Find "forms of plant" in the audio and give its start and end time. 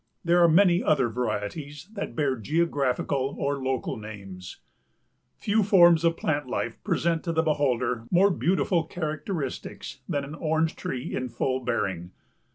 5.61-6.47